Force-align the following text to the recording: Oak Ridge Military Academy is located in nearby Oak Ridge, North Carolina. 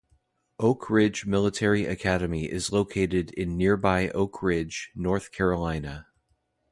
Oak 0.57 0.89
Ridge 0.89 1.27
Military 1.27 1.85
Academy 1.85 2.45
is 2.51 2.71
located 2.71 3.29
in 3.33 3.55
nearby 3.55 4.09
Oak 4.09 4.41
Ridge, 4.41 4.89
North 4.95 5.31
Carolina. 5.31 6.07